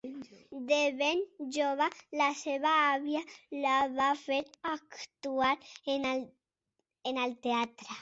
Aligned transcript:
De 0.69 0.77
ben 1.01 1.19
jove 1.57 1.87
la 2.21 2.31
seva 2.41 2.73
àvia 2.95 3.23
la 3.67 3.77
va 4.01 4.11
fer 4.25 4.41
actuar 4.75 5.55
en 5.99 6.05
el 7.27 7.41
teatre. 7.49 7.97